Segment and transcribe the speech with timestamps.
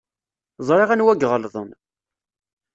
[0.67, 1.69] Ẓriɣ anwa iɣelḍen.